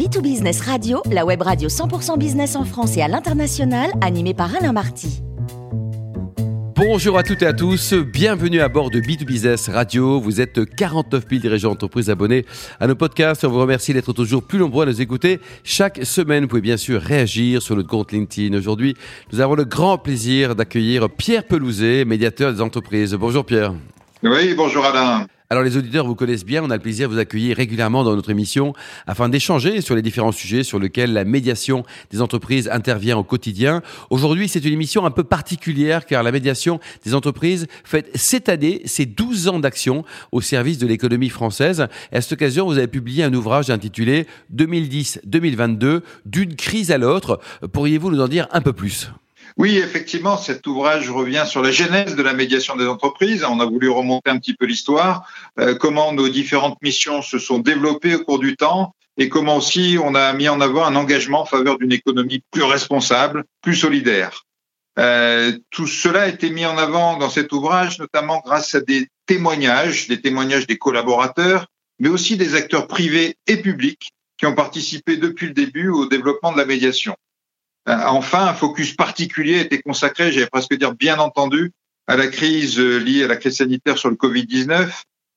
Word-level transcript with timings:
B2Business 0.00 0.62
Radio, 0.62 1.02
la 1.12 1.26
web 1.26 1.42
radio 1.42 1.68
100% 1.68 2.16
business 2.16 2.56
en 2.56 2.64
France 2.64 2.96
et 2.96 3.02
à 3.02 3.08
l'international, 3.08 3.90
animée 4.00 4.32
par 4.32 4.56
Alain 4.56 4.72
Marty. 4.72 5.20
Bonjour 6.74 7.18
à 7.18 7.22
toutes 7.22 7.42
et 7.42 7.46
à 7.46 7.52
tous, 7.52 7.92
bienvenue 7.92 8.62
à 8.62 8.70
bord 8.70 8.90
de 8.90 8.98
B2Business 8.98 9.70
Radio. 9.70 10.18
Vous 10.18 10.40
êtes 10.40 10.74
49 10.74 11.24
000 11.28 11.42
dirigeants 11.42 11.68
d'entreprise 11.68 12.08
abonnés 12.08 12.46
à 12.80 12.86
nos 12.86 12.94
podcasts. 12.94 13.44
On 13.44 13.50
vous 13.50 13.60
remercie 13.60 13.92
d'être 13.92 14.14
toujours 14.14 14.42
plus 14.42 14.58
nombreux 14.58 14.84
à 14.84 14.86
nous 14.86 15.02
écouter. 15.02 15.38
Chaque 15.64 16.02
semaine, 16.06 16.44
vous 16.44 16.48
pouvez 16.48 16.62
bien 16.62 16.78
sûr 16.78 16.98
réagir 16.98 17.60
sur 17.60 17.76
notre 17.76 17.90
compte 17.90 18.10
LinkedIn. 18.10 18.56
Aujourd'hui, 18.56 18.96
nous 19.34 19.40
avons 19.40 19.54
le 19.54 19.64
grand 19.64 19.98
plaisir 19.98 20.56
d'accueillir 20.56 21.10
Pierre 21.10 21.44
Pelouzet, 21.44 22.06
médiateur 22.06 22.54
des 22.54 22.62
entreprises. 22.62 23.12
Bonjour 23.12 23.44
Pierre. 23.44 23.74
Oui, 24.22 24.54
bonjour 24.56 24.82
Alain. 24.82 25.26
Alors 25.52 25.64
les 25.64 25.76
auditeurs 25.76 26.06
vous 26.06 26.14
connaissent 26.14 26.44
bien, 26.44 26.62
on 26.62 26.70
a 26.70 26.76
le 26.76 26.80
plaisir 26.80 27.08
de 27.08 27.14
vous 27.14 27.18
accueillir 27.18 27.56
régulièrement 27.56 28.04
dans 28.04 28.14
notre 28.14 28.30
émission 28.30 28.72
afin 29.08 29.28
d'échanger 29.28 29.80
sur 29.80 29.96
les 29.96 30.00
différents 30.00 30.30
sujets 30.30 30.62
sur 30.62 30.78
lesquels 30.78 31.12
la 31.12 31.24
médiation 31.24 31.84
des 32.12 32.22
entreprises 32.22 32.68
intervient 32.68 33.18
au 33.18 33.24
quotidien. 33.24 33.82
Aujourd'hui, 34.10 34.48
c'est 34.48 34.64
une 34.64 34.72
émission 34.72 35.04
un 35.06 35.10
peu 35.10 35.24
particulière 35.24 36.06
car 36.06 36.22
la 36.22 36.30
médiation 36.30 36.78
des 37.04 37.16
entreprises 37.16 37.66
fête 37.82 38.12
cette 38.14 38.48
année 38.48 38.82
ses 38.84 39.06
12 39.06 39.48
ans 39.48 39.58
d'action 39.58 40.04
au 40.30 40.40
service 40.40 40.78
de 40.78 40.86
l'économie 40.86 41.30
française. 41.30 41.88
Et 42.12 42.18
à 42.18 42.20
cette 42.20 42.34
occasion, 42.34 42.66
vous 42.66 42.78
avez 42.78 42.86
publié 42.86 43.24
un 43.24 43.34
ouvrage 43.34 43.70
intitulé 43.70 44.28
2010-2022 44.54 46.02
d'une 46.26 46.54
crise 46.54 46.92
à 46.92 46.98
l'autre. 46.98 47.40
Pourriez-vous 47.72 48.12
nous 48.12 48.20
en 48.20 48.28
dire 48.28 48.46
un 48.52 48.60
peu 48.60 48.72
plus? 48.72 49.10
Oui, 49.56 49.78
effectivement, 49.78 50.36
cet 50.36 50.66
ouvrage 50.66 51.10
revient 51.10 51.44
sur 51.46 51.62
la 51.62 51.70
genèse 51.70 52.16
de 52.16 52.22
la 52.22 52.32
médiation 52.32 52.76
des 52.76 52.86
entreprises. 52.86 53.44
On 53.44 53.60
a 53.60 53.64
voulu 53.64 53.88
remonter 53.88 54.30
un 54.30 54.38
petit 54.38 54.54
peu 54.54 54.66
l'histoire, 54.66 55.28
euh, 55.58 55.74
comment 55.74 56.12
nos 56.12 56.28
différentes 56.28 56.80
missions 56.82 57.22
se 57.22 57.38
sont 57.38 57.58
développées 57.58 58.14
au 58.14 58.24
cours 58.24 58.38
du 58.38 58.56
temps 58.56 58.94
et 59.16 59.28
comment 59.28 59.56
aussi 59.56 59.98
on 60.02 60.14
a 60.14 60.32
mis 60.32 60.48
en 60.48 60.60
avant 60.60 60.84
un 60.84 60.96
engagement 60.96 61.42
en 61.42 61.46
faveur 61.46 61.78
d'une 61.78 61.92
économie 61.92 62.42
plus 62.50 62.62
responsable, 62.62 63.44
plus 63.60 63.76
solidaire. 63.76 64.44
Euh, 64.98 65.52
tout 65.70 65.86
cela 65.86 66.22
a 66.22 66.28
été 66.28 66.50
mis 66.50 66.66
en 66.66 66.76
avant 66.78 67.16
dans 67.16 67.30
cet 67.30 67.52
ouvrage, 67.52 67.98
notamment 67.98 68.42
grâce 68.44 68.74
à 68.74 68.80
des 68.80 69.08
témoignages, 69.26 70.08
des 70.08 70.20
témoignages 70.20 70.66
des 70.66 70.78
collaborateurs, 70.78 71.66
mais 71.98 72.08
aussi 72.08 72.36
des 72.36 72.54
acteurs 72.54 72.86
privés 72.86 73.36
et 73.46 73.58
publics 73.58 74.10
qui 74.38 74.46
ont 74.46 74.54
participé 74.54 75.16
depuis 75.16 75.48
le 75.48 75.52
début 75.52 75.88
au 75.88 76.06
développement 76.06 76.52
de 76.52 76.56
la 76.56 76.64
médiation. 76.64 77.14
Euh, 77.88 77.96
enfin, 78.06 78.46
un 78.46 78.54
focus 78.54 78.94
particulier 78.94 79.58
a 79.58 79.62
été 79.62 79.80
consacré, 79.80 80.32
j'allais 80.32 80.46
presque 80.46 80.74
dire 80.74 80.94
bien 80.94 81.18
entendu, 81.18 81.72
à 82.06 82.16
la 82.16 82.26
crise 82.26 82.78
euh, 82.78 82.98
liée 82.98 83.24
à 83.24 83.28
la 83.28 83.36
crise 83.36 83.56
sanitaire 83.56 83.98
sur 83.98 84.10
le 84.10 84.16
Covid-19, 84.16 84.90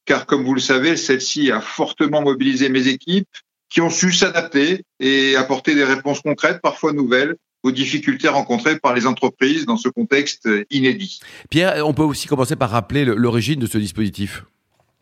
car 0.05 0.25
comme 0.25 0.43
vous 0.43 0.53
le 0.53 0.59
savez, 0.59 0.97
celle-ci 0.97 1.51
a 1.51 1.61
fortement 1.61 2.21
mobilisé 2.21 2.69
mes 2.69 2.87
équipes 2.87 3.27
qui 3.69 3.81
ont 3.81 3.89
su 3.89 4.11
s'adapter 4.11 4.83
et 4.99 5.35
apporter 5.35 5.73
des 5.73 5.83
réponses 5.83 6.21
concrètes, 6.21 6.61
parfois 6.61 6.93
nouvelles, 6.93 7.35
aux 7.63 7.71
difficultés 7.71 8.27
rencontrées 8.27 8.77
par 8.77 8.93
les 8.93 9.07
entreprises 9.07 9.65
dans 9.65 9.77
ce 9.77 9.87
contexte 9.87 10.49
inédit. 10.69 11.21
Pierre, 11.49 11.87
on 11.87 11.93
peut 11.93 12.03
aussi 12.03 12.27
commencer 12.27 12.57
par 12.57 12.71
rappeler 12.71 13.05
l'origine 13.05 13.59
de 13.59 13.65
ce 13.65 13.77
dispositif. 13.77 14.43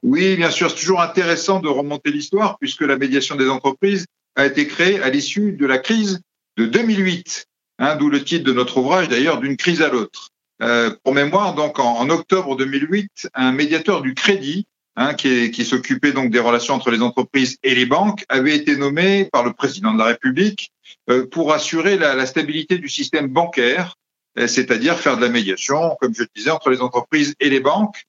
Oui, 0.03 0.36
bien 0.36 0.52
sûr, 0.52 0.70
c'est 0.70 0.78
toujours 0.78 1.02
intéressant 1.02 1.59
de 1.59 1.67
remonter 1.67 2.11
l'histoire 2.11 2.58
puisque 2.59 2.81
la 2.81 2.98
médiation 2.98 3.36
des 3.36 3.50
entreprises 3.50 4.05
a 4.36 4.45
été 4.45 4.67
créée 4.67 5.02
à 5.02 5.09
l'issue 5.09 5.53
de 5.53 5.66
la 5.66 5.78
crise 5.78 6.22
de 6.62 6.67
2008, 6.67 7.48
hein, 7.80 7.95
d'où 7.95 8.09
le 8.09 8.23
titre 8.23 8.44
de 8.44 8.54
notre 8.54 8.78
ouvrage 8.78 9.09
d'ailleurs, 9.09 9.40
d'une 9.40 9.58
crise 9.58 9.81
à 9.81 9.90
l'autre. 9.90 10.30
Euh, 10.62 10.95
pour 11.04 11.16
mémoire, 11.16 11.56
donc 11.56 11.80
en, 11.80 12.08
octobre 12.09 12.56
2008, 12.56 13.30
un 13.34 13.52
médiateur 13.52 14.02
du 14.02 14.14
crédit 14.14 14.67
hein, 14.95 15.16
qui, 15.16 15.66
s'occupait 15.66 16.12
donc 16.12 16.30
des 16.30 16.39
relations 16.39 16.76
entre 16.76 16.92
les 16.92 17.02
entreprises 17.02 17.58
et 17.64 17.73
les 17.73 17.88
banques 17.88 18.23
avait 18.30 18.56
été 18.56 18.78
nommé 18.78 19.26
par 19.32 19.44
le 19.44 19.54
président 19.54 19.92
de 19.94 19.98
la 19.98 20.06
République 20.06 20.72
euh, 21.09 21.26
pour 21.26 21.52
assurer 21.52 21.98
la, 21.98 22.26
stabilité 22.28 22.78
du 22.78 22.89
système 22.89 23.28
bancaire, 23.28 23.95
euh, 24.38 24.45
c'est-à-dire 24.45 25.00
faire 25.00 25.17
de 25.17 25.22
la 25.23 25.30
médiation, 25.30 25.98
comme 26.00 26.14
je 26.14 26.22
le 26.22 26.30
disais, 26.36 26.52
entre 26.52 26.70
les 26.70 26.82
entreprises 26.82 27.33
et 27.39 27.49
les 27.49 27.60
banques. 27.60 28.04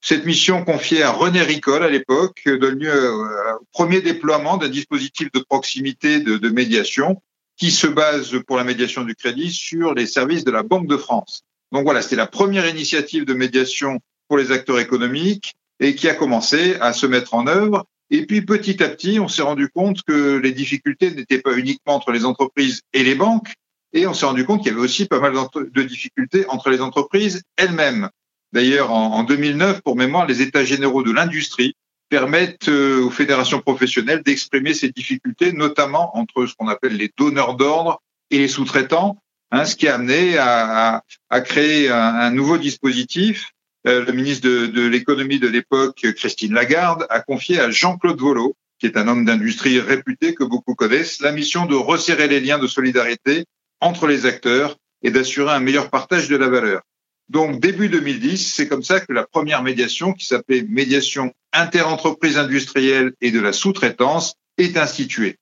Cette 0.00 0.24
mission 0.24 0.64
confiée 0.64 1.02
à 1.02 1.10
René 1.10 1.42
Ricole 1.42 1.82
à 1.82 1.90
l'époque 1.90 2.40
donne 2.46 2.78
lieu 2.78 3.12
au 3.12 3.66
premier 3.72 4.00
déploiement 4.00 4.56
d'un 4.56 4.68
dispositif 4.68 5.30
de 5.32 5.40
proximité 5.40 6.20
de 6.20 6.48
médiation 6.50 7.20
qui 7.58 7.70
se 7.72 7.88
base 7.88 8.38
pour 8.46 8.56
la 8.56 8.64
médiation 8.64 9.02
du 9.02 9.14
crédit 9.14 9.52
sur 9.52 9.92
les 9.92 10.06
services 10.06 10.44
de 10.44 10.50
la 10.50 10.62
Banque 10.62 10.86
de 10.86 10.96
France. 10.96 11.42
Donc 11.72 11.84
voilà, 11.84 12.00
c'était 12.00 12.16
la 12.16 12.26
première 12.26 12.68
initiative 12.68 13.24
de 13.24 13.34
médiation 13.34 13.98
pour 14.28 14.38
les 14.38 14.52
acteurs 14.52 14.78
économiques 14.78 15.54
et 15.80 15.94
qui 15.94 16.08
a 16.08 16.14
commencé 16.14 16.76
à 16.80 16.92
se 16.92 17.04
mettre 17.06 17.34
en 17.34 17.46
œuvre. 17.46 17.84
Et 18.10 18.24
puis 18.24 18.42
petit 18.42 18.82
à 18.82 18.88
petit, 18.88 19.20
on 19.20 19.28
s'est 19.28 19.42
rendu 19.42 19.68
compte 19.68 20.02
que 20.02 20.36
les 20.36 20.52
difficultés 20.52 21.10
n'étaient 21.10 21.40
pas 21.40 21.56
uniquement 21.56 21.94
entre 21.94 22.12
les 22.12 22.24
entreprises 22.24 22.80
et 22.92 23.02
les 23.02 23.14
banques, 23.14 23.52
et 23.92 24.06
on 24.06 24.14
s'est 24.14 24.26
rendu 24.26 24.44
compte 24.44 24.62
qu'il 24.62 24.72
y 24.72 24.74
avait 24.74 24.84
aussi 24.84 25.06
pas 25.06 25.20
mal 25.20 25.34
de 25.34 25.82
difficultés 25.82 26.46
entre 26.48 26.70
les 26.70 26.80
entreprises 26.80 27.42
elles-mêmes. 27.56 28.08
D'ailleurs, 28.52 28.92
en 28.92 29.24
2009, 29.24 29.82
pour 29.82 29.96
mémoire, 29.96 30.26
les 30.26 30.40
États 30.40 30.64
généraux 30.64 31.02
de 31.02 31.12
l'industrie 31.12 31.74
permettent 32.08 32.68
euh, 32.68 33.02
aux 33.02 33.10
fédérations 33.10 33.60
professionnelles 33.60 34.22
d'exprimer 34.22 34.74
ces 34.74 34.90
difficultés, 34.90 35.52
notamment 35.52 36.16
entre 36.16 36.46
ce 36.46 36.54
qu'on 36.54 36.68
appelle 36.68 36.96
les 36.96 37.12
donneurs 37.16 37.54
d'ordre 37.54 38.00
et 38.30 38.38
les 38.38 38.48
sous-traitants, 38.48 39.18
hein, 39.50 39.64
ce 39.64 39.76
qui 39.76 39.88
a 39.88 39.94
amené 39.94 40.36
à, 40.38 41.02
créer 41.44 41.90
un, 41.90 42.30
nouveau 42.30 42.58
dispositif. 42.58 43.50
Euh, 43.86 44.04
le 44.04 44.12
ministre 44.12 44.48
de, 44.48 44.66
de 44.66 44.86
l'économie 44.86 45.38
de 45.38 45.48
l'époque, 45.48 46.04
Christine 46.16 46.52
Lagarde, 46.52 47.06
a 47.10 47.20
confié 47.20 47.60
à 47.60 47.70
Jean-Claude 47.70 48.20
Volo, 48.20 48.56
qui 48.78 48.86
est 48.86 48.96
un 48.96 49.08
homme 49.08 49.24
d'industrie 49.24 49.80
réputé 49.80 50.34
que 50.34 50.44
beaucoup 50.44 50.74
connaissent, 50.74 51.20
la 51.20 51.32
mission 51.32 51.66
de 51.66 51.74
resserrer 51.74 52.28
les 52.28 52.40
liens 52.40 52.58
de 52.58 52.66
solidarité 52.66 53.44
entre 53.80 54.06
les 54.06 54.26
acteurs 54.26 54.76
et 55.02 55.10
d'assurer 55.10 55.52
un 55.52 55.60
meilleur 55.60 55.90
partage 55.90 56.28
de 56.28 56.36
la 56.36 56.48
valeur. 56.48 56.82
Donc 57.28 57.60
début 57.60 57.88
2010, 57.88 58.54
c'est 58.54 58.68
comme 58.68 58.82
ça 58.82 59.00
que 59.00 59.12
la 59.12 59.24
première 59.24 59.62
médiation, 59.62 60.12
qui 60.12 60.26
s'appelait 60.26 60.64
médiation 60.68 61.34
interentreprise 61.52 62.38
industrielle 62.38 63.12
et 63.20 63.30
de 63.30 63.40
la 63.40 63.52
sous-traitance, 63.52 64.34
est 64.56 64.76
instituée. 64.76 65.36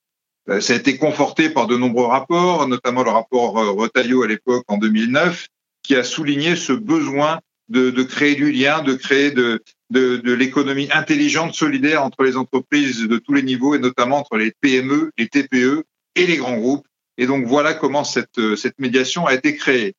Euh, 0.48 0.60
ça 0.60 0.72
a 0.72 0.76
été 0.76 0.96
conforté 0.96 1.50
par 1.50 1.66
de 1.66 1.76
nombreux 1.76 2.06
rapports, 2.06 2.66
notamment 2.68 3.02
le 3.02 3.10
rapport 3.10 3.58
euh, 3.58 3.70
Retailleau 3.70 4.22
à 4.22 4.28
l'époque 4.28 4.64
en 4.68 4.78
2009, 4.78 5.46
qui 5.82 5.94
a 5.94 6.04
souligné 6.04 6.56
ce 6.56 6.72
besoin 6.72 7.40
de, 7.68 7.90
créer 8.02 8.34
du 8.36 8.52
lien, 8.52 8.82
de 8.82 8.94
créer 8.94 9.32
de, 9.32 9.60
l'économie 9.90 10.88
intelligente, 10.92 11.54
solidaire 11.54 12.04
entre 12.04 12.22
les 12.22 12.36
entreprises 12.36 13.00
de 13.00 13.18
tous 13.18 13.32
les 13.32 13.42
niveaux 13.42 13.74
et 13.74 13.78
notamment 13.78 14.18
entre 14.18 14.36
les 14.36 14.52
PME, 14.60 15.10
les 15.18 15.28
TPE 15.28 15.84
et 16.14 16.26
les 16.26 16.36
grands 16.36 16.56
groupes. 16.56 16.86
Et 17.18 17.26
donc 17.26 17.46
voilà 17.46 17.74
comment 17.74 18.04
cette, 18.04 18.38
euh, 18.38 18.56
cette 18.56 18.78
médiation 18.78 19.26
a 19.26 19.34
été 19.34 19.56
créée. 19.56 19.94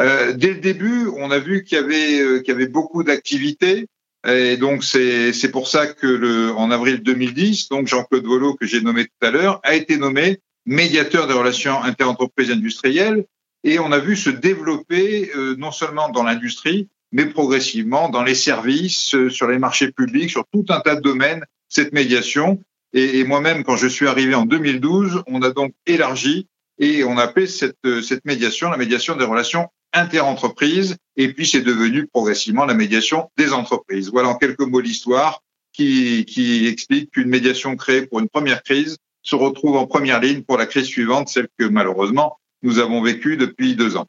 Euh, 0.00 0.32
dès 0.32 0.48
le 0.48 0.60
début, 0.60 1.08
on 1.16 1.30
a 1.30 1.38
vu 1.38 1.62
qu'il 1.62 1.76
y 1.76 1.80
avait, 1.80 2.20
euh, 2.20 2.38
qu'il 2.38 2.48
y 2.48 2.56
avait 2.56 2.68
beaucoup 2.68 3.02
d'activités. 3.02 3.86
Et 4.26 4.58
donc 4.58 4.84
c'est 4.84 5.32
c'est 5.32 5.50
pour 5.50 5.66
ça 5.66 5.86
que 5.86 6.06
le 6.06 6.52
en 6.52 6.70
avril 6.70 7.02
2010, 7.02 7.70
donc 7.70 7.86
Jean-Claude 7.86 8.26
Volo 8.26 8.54
que 8.54 8.66
j'ai 8.66 8.82
nommé 8.82 9.04
tout 9.04 9.26
à 9.26 9.30
l'heure 9.30 9.60
a 9.62 9.74
été 9.74 9.96
nommé 9.96 10.40
médiateur 10.66 11.26
des 11.26 11.32
relations 11.32 11.82
interentreprises 11.82 12.50
industrielles 12.50 13.24
et 13.64 13.78
on 13.78 13.92
a 13.92 13.98
vu 13.98 14.16
se 14.16 14.28
développer 14.28 15.30
euh, 15.34 15.56
non 15.56 15.72
seulement 15.72 16.10
dans 16.10 16.22
l'industrie 16.22 16.88
mais 17.12 17.26
progressivement 17.26 18.10
dans 18.10 18.22
les 18.22 18.34
services, 18.34 19.14
euh, 19.14 19.30
sur 19.30 19.48
les 19.48 19.58
marchés 19.58 19.90
publics, 19.90 20.30
sur 20.30 20.44
tout 20.52 20.66
un 20.68 20.80
tas 20.80 20.96
de 20.96 21.00
domaines 21.00 21.44
cette 21.68 21.92
médiation. 21.92 22.62
Et, 22.92 23.24
moi-même 23.24 23.64
quand 23.64 23.76
je 23.76 23.86
suis 23.86 24.06
arrivé 24.06 24.34
en 24.34 24.44
2012, 24.44 25.22
on 25.28 25.40
a 25.40 25.50
donc 25.50 25.72
élargi 25.86 26.46
et 26.78 27.04
on 27.04 27.16
a 27.16 27.22
appelé 27.22 27.46
cette 27.46 28.02
cette 28.02 28.24
médiation 28.26 28.68
la 28.68 28.76
médiation 28.76 29.16
des 29.16 29.24
relations 29.24 29.68
interentreprises, 29.92 30.96
et 31.16 31.32
puis 31.32 31.46
c'est 31.46 31.62
devenu 31.62 32.06
progressivement 32.06 32.64
la 32.64 32.74
médiation 32.74 33.30
des 33.36 33.52
entreprises. 33.52 34.10
Voilà 34.10 34.28
en 34.28 34.36
quelques 34.36 34.60
mots 34.60 34.80
l'histoire 34.80 35.42
qui, 35.72 36.24
qui 36.26 36.66
explique 36.66 37.10
qu'une 37.10 37.28
médiation 37.28 37.76
créée 37.76 38.06
pour 38.06 38.20
une 38.20 38.28
première 38.28 38.62
crise 38.62 38.98
se 39.22 39.36
retrouve 39.36 39.76
en 39.76 39.86
première 39.86 40.20
ligne 40.20 40.42
pour 40.42 40.58
la 40.58 40.66
crise 40.66 40.86
suivante, 40.86 41.28
celle 41.28 41.48
que 41.58 41.64
malheureusement 41.64 42.38
nous 42.62 42.78
avons 42.78 43.02
vécue 43.02 43.36
depuis 43.36 43.74
deux 43.74 43.96
ans. 43.96 44.06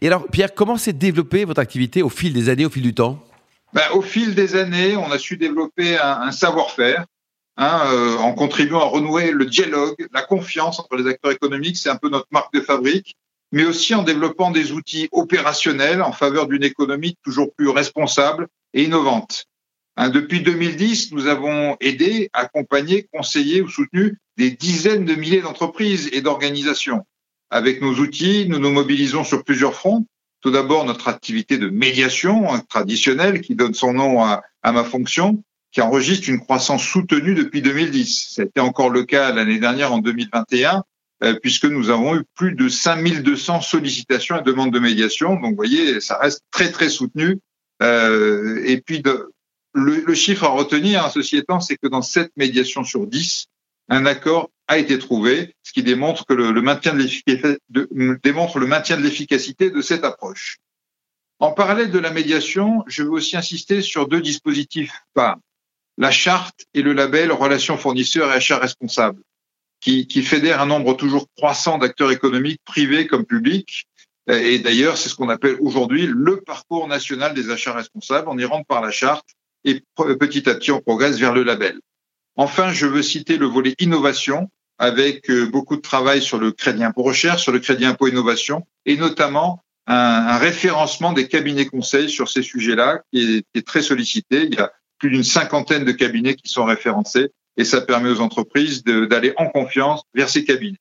Et 0.00 0.06
alors, 0.06 0.26
Pierre, 0.28 0.54
comment 0.54 0.76
s'est 0.76 0.92
développée 0.92 1.44
votre 1.44 1.60
activité 1.60 2.02
au 2.02 2.08
fil 2.08 2.32
des 2.32 2.48
années, 2.48 2.66
au 2.66 2.70
fil 2.70 2.82
du 2.82 2.94
temps? 2.94 3.22
Ben, 3.72 3.82
Au 3.92 4.02
fil 4.02 4.34
des 4.34 4.54
années, 4.54 4.96
on 4.96 5.10
a 5.10 5.18
su 5.18 5.36
développer 5.36 5.98
un, 5.98 6.20
un 6.22 6.32
savoir-faire 6.32 7.04
hein, 7.56 7.82
euh, 7.86 8.16
en 8.18 8.32
contribuant 8.32 8.80
à 8.80 8.84
renouer 8.84 9.32
le 9.32 9.44
dialogue, 9.46 10.06
la 10.12 10.22
confiance 10.22 10.78
entre 10.78 10.96
les 10.96 11.08
acteurs 11.08 11.32
économiques. 11.32 11.76
C'est 11.76 11.90
un 11.90 11.96
peu 11.96 12.08
notre 12.08 12.28
marque 12.30 12.52
de 12.54 12.60
fabrique 12.60 13.16
mais 13.52 13.64
aussi 13.64 13.94
en 13.94 14.02
développant 14.02 14.50
des 14.50 14.72
outils 14.72 15.08
opérationnels 15.12 16.02
en 16.02 16.12
faveur 16.12 16.46
d'une 16.46 16.64
économie 16.64 17.16
toujours 17.22 17.54
plus 17.54 17.68
responsable 17.68 18.48
et 18.74 18.84
innovante. 18.84 19.46
Hein, 19.96 20.10
depuis 20.10 20.42
2010, 20.42 21.12
nous 21.12 21.26
avons 21.26 21.76
aidé, 21.80 22.28
accompagné, 22.34 23.08
conseillé 23.12 23.62
ou 23.62 23.68
soutenu 23.68 24.18
des 24.36 24.50
dizaines 24.50 25.06
de 25.06 25.14
milliers 25.14 25.40
d'entreprises 25.40 26.10
et 26.12 26.20
d'organisations. 26.20 27.06
Avec 27.48 27.80
nos 27.80 27.94
outils, 27.94 28.46
nous 28.48 28.58
nous 28.58 28.70
mobilisons 28.70 29.24
sur 29.24 29.42
plusieurs 29.42 29.74
fronts. 29.74 30.04
Tout 30.42 30.50
d'abord, 30.50 30.84
notre 30.84 31.08
activité 31.08 31.56
de 31.56 31.70
médiation 31.70 32.52
hein, 32.52 32.60
traditionnelle 32.68 33.40
qui 33.40 33.54
donne 33.54 33.72
son 33.72 33.94
nom 33.94 34.22
à, 34.22 34.42
ma 34.64 34.84
fonction, 34.84 35.42
qui 35.72 35.80
enregistre 35.80 36.28
une 36.28 36.40
croissance 36.40 36.84
soutenue 36.84 37.34
depuis 37.34 37.62
2010. 37.62 38.32
C'était 38.34 38.60
encore 38.60 38.90
le 38.90 39.04
cas 39.04 39.32
l'année 39.32 39.58
dernière 39.58 39.92
en 39.92 39.98
2021, 39.98 40.78
euh, 40.78 40.80
puisque 41.42 41.64
nous 41.64 41.90
avons 41.90 42.16
eu 42.16 42.24
plus 42.34 42.54
de 42.54 42.68
5200 42.68 43.60
sollicitations 43.60 44.38
et 44.38 44.42
demandes 44.42 44.72
de 44.72 44.78
médiation. 44.78 45.34
Donc, 45.34 45.50
vous 45.50 45.56
voyez, 45.56 46.00
ça 46.00 46.18
reste 46.18 46.42
très, 46.50 46.70
très 46.70 46.88
soutenu. 46.88 47.38
Euh, 47.82 48.62
et 48.64 48.80
puis, 48.80 49.02
le, 49.72 50.14
chiffre 50.14 50.44
à 50.44 50.48
retenir, 50.48 51.04
hein, 51.04 51.10
ceci 51.12 51.36
étant, 51.36 51.60
c'est 51.60 51.76
que 51.76 51.88
dans 51.88 52.02
7 52.02 52.30
médiations 52.36 52.84
sur 52.84 53.06
10, 53.06 53.46
un 53.88 54.06
accord 54.06 54.50
a 54.68 54.78
été 54.78 54.98
trouvé, 54.98 55.54
ce 55.62 55.72
qui 55.72 55.82
démontre 55.82 56.26
que 56.26 56.34
le, 56.34 56.50
le 56.50 56.60
maintien 56.60 56.94
de 56.94 58.18
démontre 58.22 58.58
le 58.58 58.66
maintien 58.66 58.96
de 58.96 59.02
l'efficacité 59.02 59.70
de 59.70 59.80
cette 59.80 60.04
approche. 60.04 60.58
En 61.38 61.52
parallèle 61.52 61.90
de 61.90 61.98
la 61.98 62.10
médiation, 62.10 62.82
je 62.88 63.02
veux 63.04 63.10
aussi 63.10 63.36
insister 63.36 63.82
sur 63.82 64.08
deux 64.08 64.20
dispositifs 64.20 64.92
phares 65.14 65.38
la 65.98 66.10
charte 66.10 66.66
et 66.74 66.82
le 66.82 66.92
label 66.92 67.32
relations 67.32 67.78
fournisseurs 67.78 68.30
et 68.30 68.34
achats 68.34 68.58
responsables, 68.58 69.22
qui, 69.86 70.08
qui 70.08 70.22
fédèrent 70.22 70.60
un 70.60 70.66
nombre 70.66 70.96
toujours 70.96 71.28
croissant 71.36 71.78
d'acteurs 71.78 72.10
économiques 72.10 72.60
privés 72.64 73.06
comme 73.06 73.24
publics. 73.24 73.86
Et 74.26 74.58
d'ailleurs, 74.58 74.96
c'est 74.96 75.08
ce 75.08 75.14
qu'on 75.14 75.28
appelle 75.28 75.56
aujourd'hui 75.60 76.08
le 76.12 76.40
parcours 76.40 76.88
national 76.88 77.34
des 77.34 77.50
achats 77.50 77.72
responsables. 77.72 78.28
On 78.28 78.36
y 78.36 78.44
rentre 78.44 78.66
par 78.66 78.82
la 78.82 78.90
charte 78.90 79.24
et 79.64 79.84
petit 79.96 80.48
à 80.48 80.56
petit, 80.56 80.72
on 80.72 80.80
progresse 80.80 81.18
vers 81.20 81.32
le 81.32 81.44
label. 81.44 81.78
Enfin, 82.34 82.72
je 82.72 82.86
veux 82.86 83.02
citer 83.02 83.36
le 83.36 83.46
volet 83.46 83.76
innovation 83.78 84.50
avec 84.78 85.30
euh, 85.30 85.46
beaucoup 85.46 85.76
de 85.76 85.82
travail 85.82 86.20
sur 86.20 86.38
le 86.38 86.50
crédit 86.50 86.82
impôt 86.82 87.04
recherche, 87.04 87.44
sur 87.44 87.52
le 87.52 87.60
crédit 87.60 87.84
impôt 87.84 88.08
innovation 88.08 88.66
et 88.86 88.96
notamment 88.96 89.62
un, 89.86 90.36
référencement 90.36 91.12
des 91.12 91.28
cabinets 91.28 91.66
conseils 91.66 92.10
sur 92.10 92.28
ces 92.28 92.42
sujets-là 92.42 93.02
qui 93.12 93.44
est 93.54 93.66
très 93.66 93.82
sollicité. 93.82 94.48
Il 94.50 94.54
y 94.56 94.58
a 94.58 94.72
plus 94.98 95.10
d'une 95.10 95.22
cinquantaine 95.22 95.84
de 95.84 95.92
cabinets 95.92 96.34
qui 96.34 96.48
sont 96.48 96.64
référencés 96.64 97.30
et 97.56 97.64
ça 97.64 97.80
permet 97.80 98.10
aux 98.10 98.20
entreprises 98.20 98.84
d'aller 98.84 99.32
en 99.36 99.46
confiance 99.46 100.02
vers 100.14 100.28
ces 100.28 100.44
cabinets. 100.44 100.78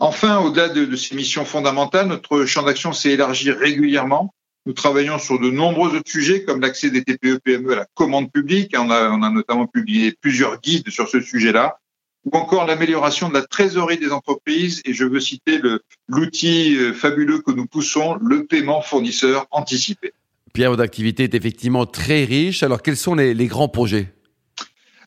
Enfin, 0.00 0.38
au-delà 0.38 0.68
de, 0.68 0.84
de, 0.84 0.96
ces 0.96 1.16
missions 1.16 1.44
fondamentales, 1.44 2.06
notre 2.06 2.44
champ 2.44 2.62
d'action 2.62 2.92
s'est 2.92 3.10
élargi 3.10 3.50
régulièrement. 3.50 4.32
Nous 4.66 4.72
travaillons 4.72 5.18
sur 5.18 5.40
de 5.40 5.50
nombreux 5.50 5.96
autres 5.96 6.10
sujets 6.10 6.44
comme 6.44 6.60
l'accès 6.60 6.90
des 6.90 7.02
TPE-PME 7.02 7.70
e 7.70 7.72
à 7.72 7.76
la 7.76 7.86
commande 7.94 8.30
publique. 8.30 8.74
On 8.78 8.90
a, 8.90 9.10
on 9.10 9.22
a 9.22 9.30
notamment 9.30 9.66
publié 9.66 10.14
plusieurs 10.20 10.60
guides 10.60 10.90
sur 10.90 11.08
ce 11.08 11.20
sujet-là 11.20 11.78
ou 12.24 12.36
encore 12.36 12.66
l'amélioration 12.66 13.28
de 13.28 13.34
la 13.34 13.42
trésorerie 13.42 13.98
des 13.98 14.12
entreprises. 14.12 14.82
Et 14.84 14.92
je 14.92 15.04
veux 15.04 15.20
citer 15.20 15.60
l'outil 16.08 16.76
euh, 16.76 16.92
fabuleux 16.92 17.40
que 17.40 17.50
nous 17.50 17.66
poussons, 17.66 18.18
le 18.20 18.44
paiement 18.44 18.82
fournisseur 18.82 19.46
anticipé. 19.50 20.12
Pierre, 20.52 20.70
votre 20.70 20.82
activité 20.82 21.24
est 21.24 21.34
effectivement 21.34 21.86
très 21.86 22.24
riche. 22.24 22.62
Alors, 22.62 22.82
quels 22.82 22.96
sont 22.96 23.14
les 23.14 23.46
grands 23.46 23.68
projets? 23.68 24.12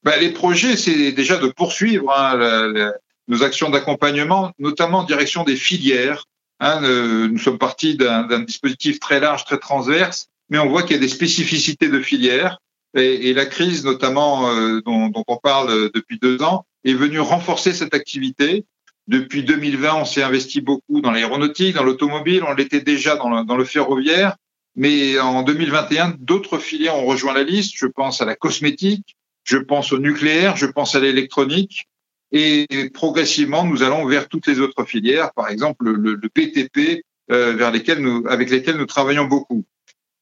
Ben, 0.03 0.19
Les 0.19 0.31
projets, 0.31 0.77
c'est 0.77 1.11
déjà 1.11 1.37
de 1.37 1.47
poursuivre 1.47 2.11
hein, 2.11 2.91
nos 3.27 3.43
actions 3.43 3.69
d'accompagnement, 3.69 4.51
notamment 4.59 4.99
en 4.99 5.03
direction 5.03 5.43
des 5.43 5.55
filières. 5.55 6.25
Hein, 6.59 6.81
nous 7.27 7.39
sommes 7.39 7.57
partis 7.57 7.95
d'un 7.95 8.39
dispositif 8.39 8.99
très 8.99 9.19
large, 9.19 9.45
très 9.45 9.57
transverse, 9.57 10.27
mais 10.49 10.59
on 10.59 10.69
voit 10.69 10.83
qu'il 10.83 10.95
y 10.95 10.99
a 10.99 11.01
des 11.01 11.07
spécificités 11.07 11.89
de 11.89 11.99
filières. 11.99 12.59
Et, 12.95 13.29
et 13.29 13.33
la 13.33 13.45
crise, 13.45 13.85
notamment 13.85 14.49
euh, 14.49 14.81
dont, 14.81 15.07
dont, 15.07 15.23
on 15.27 15.37
parle 15.37 15.89
depuis 15.93 16.19
deux 16.19 16.43
ans, 16.43 16.65
est 16.83 16.93
venue 16.93 17.19
renforcer 17.19 17.73
cette 17.73 17.93
activité. 17.93 18.65
Depuis 19.07 19.43
2020, 19.43 19.95
on 19.95 20.05
s'est 20.05 20.23
investi 20.23 20.61
beaucoup 20.61 21.01
dans 21.01 21.11
l'aéronautique, 21.11 21.75
dans 21.75 21.83
l'automobile, 21.83 22.43
on 22.47 22.53
l'était 22.53 22.81
déjà 22.81 23.15
dans 23.15 23.29
le, 23.29 23.45
dans 23.45 23.57
le 23.57 23.65
ferroviaire. 23.65 24.35
Mais 24.75 25.19
en 25.19 25.43
2021, 25.43 26.15
d'autres 26.19 26.57
filières 26.57 26.97
ont 26.97 27.05
rejoint 27.05 27.33
la 27.33 27.43
liste. 27.43 27.73
Je 27.75 27.87
pense 27.87 28.21
à 28.21 28.25
la 28.25 28.35
cosmétique, 28.35 29.17
je 29.43 29.57
pense 29.57 29.91
au 29.91 29.99
nucléaire, 29.99 30.55
je 30.55 30.65
pense 30.65 30.95
à 30.95 30.99
l'électronique. 30.99 31.87
Et 32.31 32.67
progressivement, 32.93 33.65
nous 33.65 33.83
allons 33.83 34.05
vers 34.05 34.29
toutes 34.29 34.47
les 34.47 34.59
autres 34.59 34.85
filières, 34.85 35.33
par 35.33 35.49
exemple 35.49 35.85
le, 35.85 36.15
le 36.15 36.29
PTP, 36.29 37.03
euh, 37.31 37.53
vers 37.55 37.71
lesquels 37.71 38.05
avec 38.27 38.49
lesquels 38.49 38.77
nous 38.77 38.85
travaillons 38.85 39.25
beaucoup. 39.25 39.63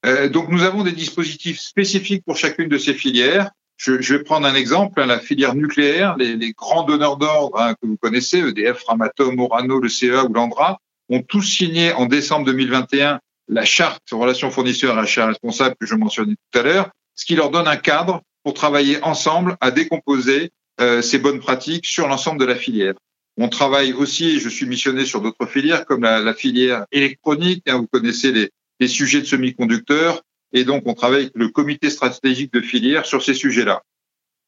Euh, 0.06 0.30
donc, 0.30 0.50
nous 0.50 0.63
avons 0.63 0.83
des 0.83 0.92
dispositifs 0.92 1.60
spécifiques 1.60 2.24
pour 2.24 2.38
chacune 2.38 2.69
de 2.69 2.77
ces 2.77 2.94
filières. 2.94 3.50
Je, 3.77 3.94
vais 3.94 4.24
prendre 4.24 4.45
un 4.45 4.54
exemple, 4.54 5.01
hein, 5.01 5.06
la 5.06 5.19
filière 5.19 5.56
nucléaire, 5.56 6.18
les, 6.18 6.51
grands 6.51 6.83
donneurs 6.83 7.18
d'ordre 7.18 7.60
hein, 7.60 7.74
que 7.81 7.88
vous 7.88 7.98
connaissez, 7.98 8.39
EDF, 8.39 8.80
Framatome, 8.80 9.39
Orano, 9.39 9.80
le 9.80 9.88
CEA 9.88 10.25
ou 10.25 10.33
l'Andra, 10.33 10.80
ont 11.10 11.21
tous 11.21 11.42
signé 11.42 11.94
en 11.94 12.06
décembre 12.06 12.45
2021 12.45 13.19
la 13.48 13.66
charte 13.66 14.04
relations 14.12 14.51
fournisseurs 14.51 14.98
et 14.98 15.01
achats 15.01 15.27
responsables 15.27 15.75
que 15.80 15.88
je 15.88 15.95
mentionnais 15.95 16.36
tout 16.51 16.60
à 16.60 16.63
l'heure, 16.63 16.89
ce 17.16 17.25
qui 17.25 17.36
leur 17.36 17.50
donne 17.50 17.68
un 17.68 17.77
cadre 17.77 18.21
pour 18.44 18.53
travailler 18.53 19.01
ensemble 19.03 19.57
à 19.62 19.71
décomposer 19.71 20.51
euh, 20.80 21.01
ces 21.01 21.19
bonnes 21.19 21.39
pratiques 21.39 21.86
sur 21.86 22.07
l'ensemble 22.07 22.39
de 22.39 22.45
la 22.45 22.56
filière. 22.56 22.94
On 23.38 23.50
travaille 23.50 23.94
aussi, 23.94 24.39
je 24.39 24.50
suis 24.50 24.65
missionné 24.65 25.06
sur 25.06 25.21
d'autres 25.21 25.45
filières 25.45 25.86
comme 25.86 26.03
la, 26.03 26.19
la 26.19 26.33
filière 26.33 26.86
électronique, 26.91 27.63
hein, 27.68 27.77
vous 27.77 27.88
connaissez 27.88 28.31
les, 28.31 28.50
les 28.80 28.88
sujets 28.88 29.21
de 29.21 29.25
semi-conducteurs, 29.25 30.21
et 30.53 30.63
donc 30.63 30.83
on 30.86 30.94
travaille 30.94 31.24
avec 31.24 31.36
le 31.36 31.50
comité 31.50 31.89
stratégique 31.89 32.51
de 32.53 32.62
filière 32.62 33.06
sur 33.06 33.24
ces 33.24 33.33
sujets-là. 33.33 33.83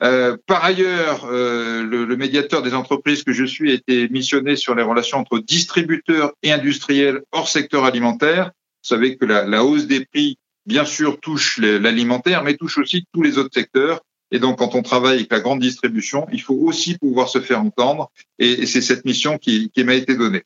Euh, 0.03 0.35
par 0.47 0.65
ailleurs, 0.65 1.25
euh, 1.25 1.83
le, 1.83 2.05
le, 2.05 2.17
médiateur 2.17 2.63
des 2.63 2.73
entreprises 2.73 3.23
que 3.23 3.33
je 3.33 3.45
suis 3.45 3.71
a 3.71 3.75
été 3.75 4.09
missionné 4.09 4.55
sur 4.55 4.73
les 4.73 4.81
relations 4.81 5.19
entre 5.19 5.37
distributeurs 5.37 6.33
et 6.41 6.51
industriels 6.51 7.21
hors 7.31 7.47
secteur 7.47 7.85
alimentaire. 7.85 8.45
Vous 8.45 8.87
savez 8.87 9.15
que 9.15 9.25
la, 9.25 9.45
la 9.45 9.63
hausse 9.63 9.85
des 9.85 10.03
prix, 10.05 10.39
bien 10.65 10.85
sûr, 10.85 11.19
touche 11.19 11.57
l'alimentaire, 11.57 12.43
mais 12.43 12.55
touche 12.55 12.77
aussi 12.77 13.05
tous 13.13 13.21
les 13.21 13.37
autres 13.37 13.53
secteurs. 13.53 14.01
Et 14.31 14.39
donc, 14.39 14.59
quand 14.59 14.75
on 14.75 14.81
travaille 14.81 15.15
avec 15.15 15.31
la 15.31 15.41
grande 15.41 15.59
distribution, 15.59 16.25
il 16.31 16.41
faut 16.41 16.55
aussi 16.55 16.97
pouvoir 16.97 17.27
se 17.27 17.41
faire 17.41 17.61
entendre. 17.61 18.11
Et, 18.39 18.65
c'est 18.65 18.81
cette 18.81 19.05
mission 19.05 19.37
qui, 19.37 19.69
qui 19.71 19.83
m'a 19.83 19.95
été 19.95 20.15
donnée. 20.15 20.43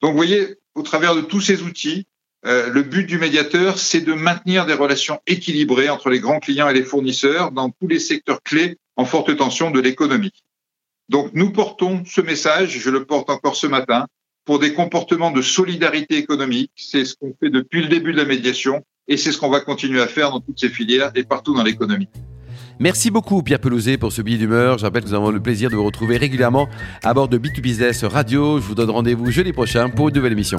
Donc, 0.00 0.12
vous 0.12 0.16
voyez, 0.16 0.56
au 0.74 0.82
travers 0.82 1.14
de 1.14 1.20
tous 1.20 1.40
ces 1.40 1.62
outils, 1.62 2.06
euh, 2.46 2.70
le 2.70 2.82
but 2.82 3.04
du 3.04 3.18
médiateur, 3.18 3.78
c'est 3.78 4.00
de 4.00 4.14
maintenir 4.14 4.64
des 4.64 4.72
relations 4.72 5.20
équilibrées 5.26 5.90
entre 5.90 6.08
les 6.08 6.20
grands 6.20 6.40
clients 6.40 6.70
et 6.70 6.74
les 6.74 6.82
fournisseurs 6.82 7.52
dans 7.52 7.68
tous 7.68 7.86
les 7.86 7.98
secteurs 7.98 8.42
clés 8.42 8.78
en 8.96 9.04
forte 9.04 9.36
tension 9.36 9.70
de 9.70 9.80
l'économie. 9.80 10.32
Donc, 11.10 11.30
nous 11.34 11.50
portons 11.50 12.04
ce 12.06 12.20
message, 12.22 12.78
je 12.78 12.88
le 12.88 13.04
porte 13.04 13.28
encore 13.28 13.56
ce 13.56 13.66
matin, 13.66 14.06
pour 14.46 14.58
des 14.58 14.72
comportements 14.72 15.30
de 15.30 15.42
solidarité 15.42 16.16
économique. 16.16 16.72
C'est 16.76 17.04
ce 17.04 17.14
qu'on 17.14 17.34
fait 17.38 17.50
depuis 17.50 17.82
le 17.82 17.88
début 17.88 18.12
de 18.12 18.18
la 18.18 18.24
médiation 18.24 18.84
et 19.10 19.16
c'est 19.16 19.32
ce 19.32 19.38
qu'on 19.38 19.50
va 19.50 19.60
continuer 19.60 20.00
à 20.00 20.06
faire 20.06 20.30
dans 20.30 20.40
toutes 20.40 20.58
ces 20.58 20.70
filières 20.70 21.10
et 21.14 21.24
partout 21.24 21.52
dans 21.52 21.64
l'économie. 21.64 22.08
Merci 22.78 23.10
beaucoup 23.10 23.42
Pierre 23.42 23.58
Pelouzet 23.58 23.98
pour 23.98 24.12
ce 24.12 24.22
billet 24.22 24.38
d'humeur. 24.38 24.78
Je 24.78 24.84
rappelle 24.84 25.02
que 25.02 25.08
nous 25.08 25.14
avons 25.14 25.30
le 25.30 25.40
plaisir 25.40 25.68
de 25.68 25.76
vous 25.76 25.84
retrouver 25.84 26.16
régulièrement 26.16 26.66
à 27.02 27.12
bord 27.12 27.28
de 27.28 27.36
B2Business 27.36 28.06
Radio. 28.06 28.58
Je 28.58 28.64
vous 28.64 28.74
donne 28.74 28.88
rendez-vous 28.88 29.30
jeudi 29.30 29.52
prochain 29.52 29.90
pour 29.90 30.08
une 30.08 30.14
nouvelle 30.14 30.32
émission. 30.32 30.58